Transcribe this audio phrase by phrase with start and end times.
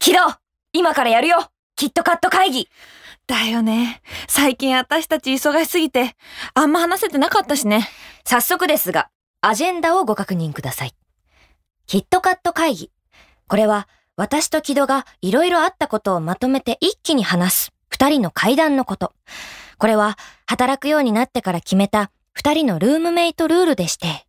[0.00, 0.18] 木戸
[0.72, 2.70] 今からやるよキットカット会議
[3.26, 4.00] だよね。
[4.28, 6.16] 最近私たち忙しすぎて、
[6.54, 7.86] あんま話せてなかったしね。
[8.24, 9.10] 早速ですが、
[9.42, 10.94] アジェンダをご確認ください。
[11.86, 12.90] キットカット会議。
[13.46, 19.12] これは、私と木戸がいろいろあったことをまとめて一気に話す二人の会談のこと。
[19.76, 24.26] これは、働くようになってから決めた二人のルームメイトルールでして。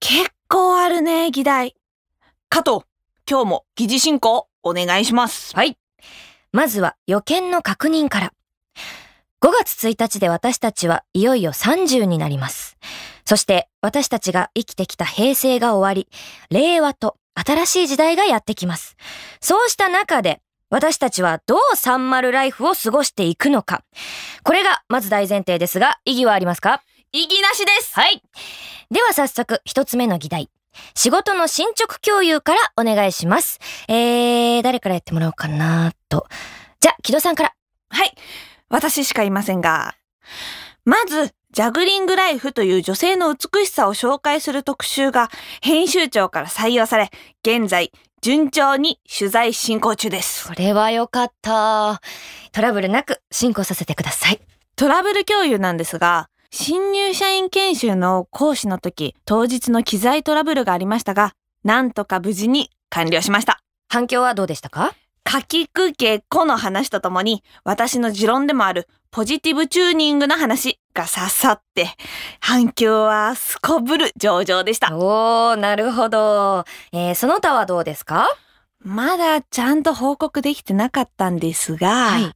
[0.00, 1.76] 結構あるね、議題。
[2.50, 2.84] 加藤、
[3.28, 5.54] 今日も議事進行お願いします。
[5.54, 5.76] はい。
[6.52, 8.32] まずは予見の確認から。
[9.40, 12.76] 5月1日で私たちはいよいよ30になります。
[13.24, 16.08] そして私たちが生きてきた平成が終わり、
[16.50, 18.96] 令和と新しい時代がやってきます。
[19.40, 20.40] そうした中で
[20.70, 23.82] 私たちはどう30ライフを過ごしていくのか。
[24.44, 26.82] これがまず大前提ですが、意義はありますか？
[27.12, 27.94] 意義なしです。
[27.94, 28.22] はい。
[28.90, 30.50] では早速一つ目の議題。
[30.94, 33.58] 仕事の進捗共有からお願いします。
[33.88, 36.26] えー、誰からやってもらおうかなと。
[36.80, 37.54] じゃあ、木戸さんから。
[37.90, 38.14] はい。
[38.68, 39.94] 私しかいませんが。
[40.84, 45.30] まず、ジャグリングライフという女性の美しさを紹介する特集が
[45.60, 47.10] 編集長から採用され、
[47.44, 50.44] 現在、順調に取材進行中です。
[50.44, 52.00] それはよかった。
[52.52, 54.40] トラブルなく進行させてください。
[54.76, 61.32] トラブル共有なんですが、新入社員研修の講師の時、当日の機材トラブルがありましたが、
[61.64, 63.62] なんとか無事に完了しました。
[63.88, 64.94] 反響はどうでしたか？
[65.24, 71.88] かきくけこの話とともに、私の持論でもあるポジティブチューニングな話が刺さって、
[72.38, 74.94] 反響はすこぶる上々でした。
[74.94, 76.66] おー、なるほど。
[76.92, 78.28] えー、その他はどうですか？
[78.78, 82.34] まだちゃんと報告できてなかったんですが、はい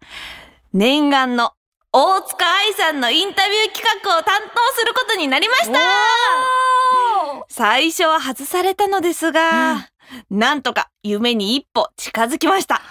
[0.72, 1.52] 念願の
[1.98, 5.78] 大塚愛さんのインタビュー企画を担当することになりました。
[7.48, 9.88] 最初は外されたのですが、
[10.28, 12.82] なんとか夢に一歩近づきました。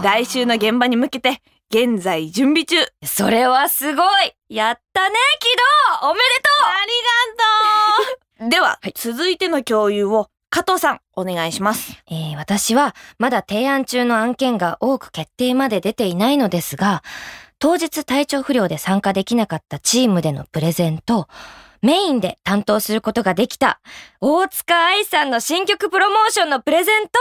[0.00, 1.42] 来週の現場に向けて、
[1.74, 2.76] 現在準備中。
[3.04, 4.32] それはすごい。
[4.48, 6.24] やったね、木戸おめで
[6.62, 8.48] ありがとう。
[8.50, 8.92] では、はい。
[8.94, 11.88] 続いての共有を加藤さんお願いします。
[11.88, 17.02] とうえー、私はまだ提案中の案件が多く決定まで出ていないのですが、
[17.58, 21.26] 当日体調不良で参加できなかったチームでのプレゼンと、
[21.82, 23.80] メインで担当することができた、
[24.20, 27.18] 大塚愛さんの新曲プロモーションのプレゼント、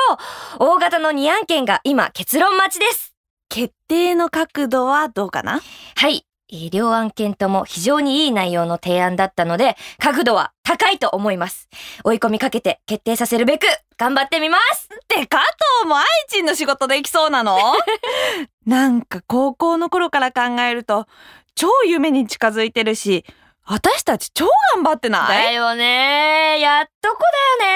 [0.60, 3.14] 大型の2案件が今結論待ちです。
[3.48, 5.62] 決定の角度はどうかな？
[5.96, 6.26] はい。
[6.52, 11.70] えー両案件とも非常にいい内容の提案だったので、角度は高いと思います。
[12.04, 13.66] 追い込みかけて決定させるべく、
[13.98, 15.40] 頑張ってみますって加
[15.82, 17.58] 藤も愛知の仕事できそうなの？
[18.66, 21.08] なんか高校の頃から考えると
[21.56, 23.26] 超夢に近づいてるし
[23.66, 27.18] 私たち超頑張ってなだいよねやっとこ
[27.60, 27.76] だよね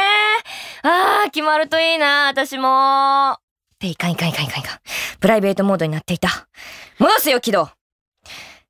[0.83, 3.33] あー、決まるといいな、私も。
[3.33, 3.37] っ
[3.79, 4.79] ていかんいかんいかんいかんいかん。
[5.19, 6.47] プライベートモードになっていた。
[6.99, 7.69] 戻すよ、起動。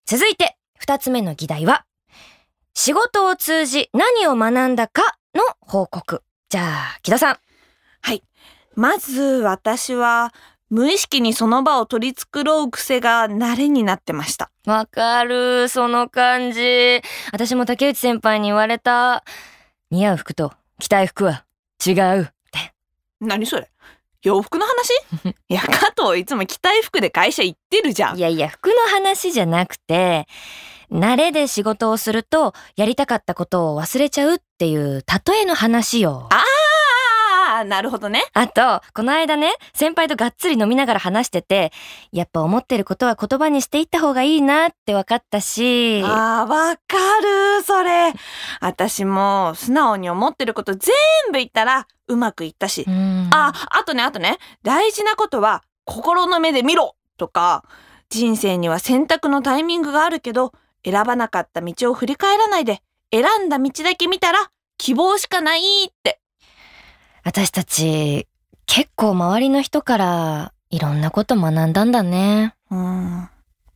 [0.06, 1.85] 続いて、二つ目の議題は、
[2.74, 6.24] 仕事を通じ何を学んだかの報告。
[6.50, 6.62] じゃ
[6.96, 7.38] あ、木戸さん。
[8.75, 10.34] まず私は
[10.69, 17.02] 無意識にその場を取り繕う癖が慣れになってましたわかる、その感じ。
[17.31, 19.24] 私も竹内先輩に言われた。
[19.90, 21.44] 似合う服と着たい服は
[21.85, 22.74] 違うって。
[23.19, 23.68] 何それ？
[24.22, 24.90] 洋服の話？
[25.50, 30.28] いや加藤いつも着たい服で会社行ってるじゃんいやいや、服の話じゃなくて、
[30.91, 36.28] 慣れで仕事をすると、やりたかったことを忘れちゃうっていう、例えの話よ。
[36.31, 36.44] ああ
[37.64, 38.24] なるほどね。
[38.34, 41.72] あと、この間ね、先輩とがっつり飲みながら話してて、
[42.12, 46.97] やっぱ思ってることは言葉にしていった方がいいなって分かったし、あーわか
[47.58, 48.14] るそれ。
[48.62, 50.94] 私も素直に思ってること全
[51.31, 52.86] 部言ったらうまくいったし。
[52.88, 53.30] うん。
[53.31, 57.64] あ、あとね、あとね、大事なことは、心の目で見ろとか、
[58.09, 60.53] 人生には選択のタイミングがあるけど、
[60.84, 62.81] 選ばなかった道を振り返らないで、
[63.12, 66.20] 選んだ道だけ見たら、希望しかないって。
[67.29, 68.28] 私たち、
[68.66, 72.55] 結構周りの人から、いろんなこと学んだんだね。
[72.72, 73.29] うん。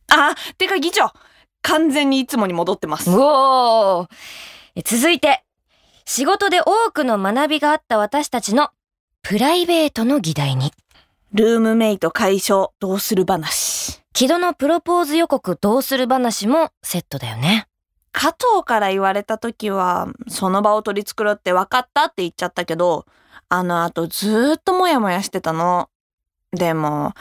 [0.08, 1.12] あ、てか議長、
[1.62, 3.08] 完全にいつもに戻ってます。
[3.12, 4.08] うおー
[4.74, 5.44] え続いて、
[6.04, 8.70] 仕事で多くの学びがあった私たちの
[9.22, 10.72] プライベートの議題に。
[11.32, 14.02] ルームメイト解消どうする話。
[14.14, 17.68] 木戸のプロポーズ予告どうする話もセットだよね。
[18.10, 23.06] 加藤から言われた時は、その場を取り繕って分かったって言っちゃったけど、
[23.48, 25.88] あの後ずっとモヤモヤしてたの。
[26.52, 27.12] でも、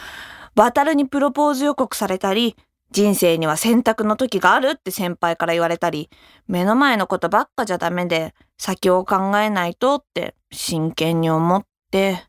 [0.55, 2.55] 渡るにプロポーズ予告されたり、
[2.91, 6.09] 人生には選択の時があるって先輩から言われたり、
[6.47, 12.23] 目の前のことばっかじゃダメで、先を考えないとって真剣に思って、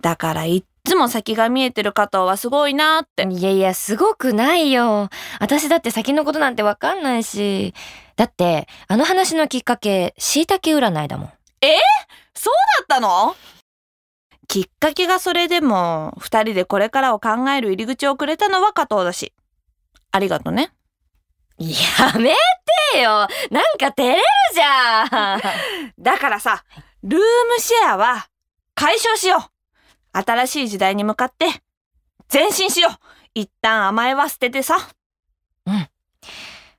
[0.00, 3.26] だからいっつも先が見えてる加藤はすごいなって。
[3.28, 5.08] いやいや、すごくないよ。
[5.40, 7.74] 私だって先のことなんてわかんないし。
[8.16, 11.32] だって、あの話のきっかけ、椎茸占いだもん。
[11.68, 11.68] だ
[12.82, 13.36] ったの？
[14.48, 19.32] きっかけがそれでも、二人でこれからを考える入り口をくれたのは加藤だし。
[20.10, 20.72] ありがとね。
[21.58, 22.34] やめ
[22.92, 24.22] てよなんか照れる
[24.52, 25.04] じゃ
[25.36, 25.40] ん
[26.02, 26.64] だからさ、
[27.02, 28.26] ルームシェアは
[28.74, 29.48] 解消しよ
[30.14, 30.18] う。
[30.18, 31.46] 新しい時代に向かって
[32.32, 32.92] 前進しよう。
[33.34, 34.76] 一旦甘えは捨ててさ。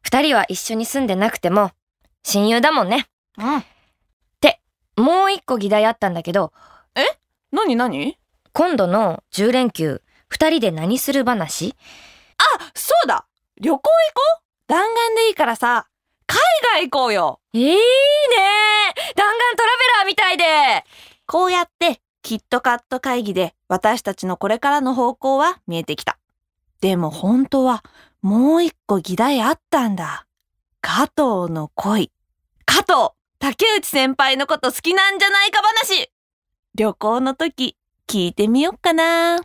[0.02, 1.72] 二人は一緒に住んでなくても、
[2.24, 3.08] 親友だもんね。
[3.38, 3.66] うん。
[4.98, 6.54] もう一個議題あったんだけど、
[7.52, 8.18] なになに
[8.52, 11.76] 今度の10連休、二人で何する話？
[12.76, 13.26] そうだ。
[13.60, 13.90] 旅行行こ
[14.40, 14.44] う？
[14.68, 15.88] 弾丸でいいからさ、
[16.26, 16.40] 海
[16.74, 17.40] 外行こうよ。
[17.54, 17.78] いいね。
[19.16, 20.44] 弾丸トラベラーみたいで。
[21.26, 26.18] こうやって、キットカット会議で私たちのこれからの方向は見えてきた。
[26.82, 27.84] でも本当は
[28.22, 30.26] もう一個議題あったんだ。
[30.82, 32.12] 加藤の恋。
[32.66, 33.12] 加藤
[33.44, 36.10] 竹内先輩のこと好きなんじゃないか話
[36.76, 37.76] 旅行の時
[38.08, 39.38] 聞いてみよっかな。